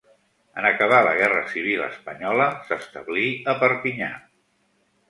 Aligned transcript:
En 0.61 0.67
acabar 0.69 1.01
la 1.07 1.11
guerra 1.19 1.43
civil 1.51 1.83
espanyola 1.89 2.49
s'establí 2.71 3.31
a 3.55 3.57
Perpinyà. 3.63 4.11